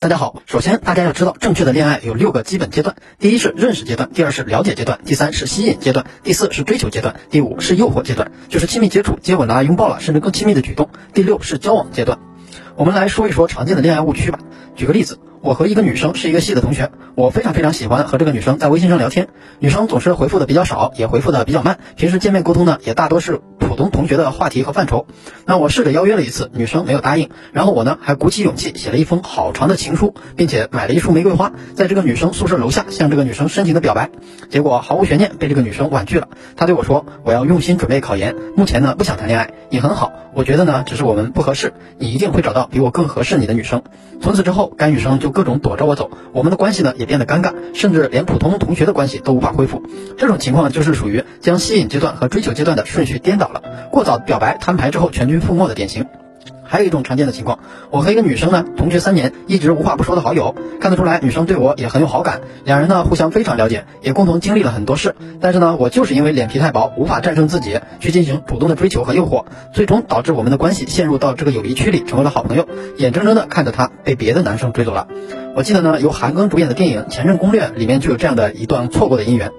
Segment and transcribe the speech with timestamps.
[0.00, 10.88] 大家好，首先大家要知道，正确的恋爱有六个基本阶段：第一是认识阶段，第二是了解阶段，第三是吸引阶段，第四是追求阶段，第五是诱惑阶段，就是亲密接触、接吻啦、拥抱啦，甚至更亲密的举动。
[11.14, 12.20] 第六是交往阶段。
[12.76, 14.38] 我们来说一说常见的恋爱误区吧。
[14.76, 19.26] 举个例子，我和一个女生是一个系的同学，我非常非常喜欢和这个女生在微信上聊天，
[19.58, 23.40] 女生总是回复的比较少，也回复的比较慢，平时见面沟通呢也大多是。
[23.68, 25.06] 普通同学的话题和范畴，
[25.44, 27.28] 那我试着邀约了一次，女生没有答应。
[27.52, 34.08] 然后我呢还鼓起勇气写了一封好长的情书，并且买了一束玫瑰花，在这个女生宿舍楼下向这个女生深情的表白。
[34.48, 36.28] 结果毫无悬念被这个女生婉拒了。
[36.56, 39.50] 她对我说：“我要用心准备考研，目前呢不想谈恋爱。
[39.68, 43.82] 你很好，我觉得呢只是我们不合适，你一定会找到比我更合适你的女生。”
[44.20, 49.82] 从此之后，该女生就各种躲着我走，我们的关系呢也变得尴尬，甚至连普通同学的关系都无法恢复。
[50.16, 53.57] 这种情况就是属于将吸引阶段和追求阶段的顺序颠倒了
[53.90, 56.06] 过早表白摊牌之后全军覆没的典型。
[56.70, 65.14] 还有一种常见的情况，我和一个女生呢，同学三年，一直无话不说的好友，看得出来女生对我也很有好感，两人呢互相非常了解，也共同经历了很多事。
[65.40, 72.68] 但是呢，我就是因为脸皮太薄，无法战胜自己去进行主动的追求和诱惑，最终导致我们的关系陷入到这个友谊区里，成为了好朋友，
[72.98, 75.08] 眼睁睁的看着她被别的男生追走了。
[75.56, 79.52] 我记得呢，由韩庚主演的电影《前任攻略》里面就有这样的一段错过的姻缘。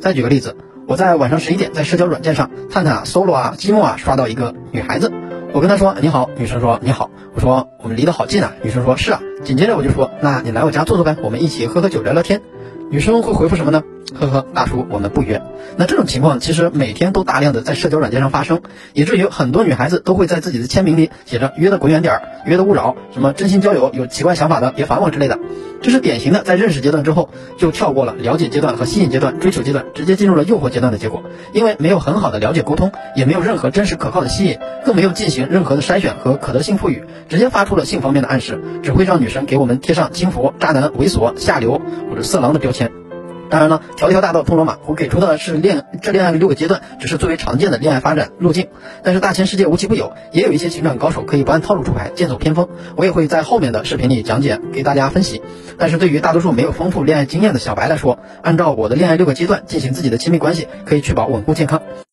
[0.00, 0.56] 再举个例子。
[0.88, 5.10] 我在晚上十一点在社交软件上探探啊、solo 啊、积木啊刷到一个女孩子，
[5.52, 12.40] 我跟她说你好，女生说你好，我说我们离得好近啊，女生说是啊，紧接着我就说那你来我家坐坐呗，我们一起喝喝酒聊聊天。
[12.88, 13.82] 女生会回复什么呢？
[14.14, 15.42] 呵呵，大叔，我们不约。
[15.76, 18.60] 那这种情况其实每天都大量的在社交软件上发生，
[18.92, 25.38] 以至于很多女孩子都会在自己的签名里写着“约的滚远点儿，约的勿扰”，什么真心交友，有奇怪想法的别烦我之类的。
[25.82, 31.22] 这是典型的在认识阶段之后就跳过了了解阶段和吸引阶段、追求阶段，直接进入了诱惑阶段的结果。
[31.52, 43.05] 因为没有很好的了解沟通，也没有任何真实可靠的吸引，更没有进行任何的筛选和可得性赋予，直接发出了性方面的暗示，只会让女生给我们贴上轻浮、渣男、猥琐、下流或者色狼的标签。
[43.48, 48.68] 当然了，条条大道通罗马，我给出的是恋这恋爱的六个阶段，只是最为常见的恋爱发展路径。
[49.02, 52.68] 但是大千世界无奇不有，也有一些情感高手可以不按套路出牌，剑走偏锋。
[52.96, 55.42] 我也会在后面的视频里讲解，给大家分析。
[55.78, 61.82] 但是对于大多数没有丰富恋爱经验的小白来说，按照我的恋爱六个阶段进行自己的亲密关系，可以确保稳固健康。